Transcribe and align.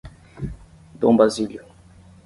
Dom 0.99 1.15
Basílio 1.15 1.63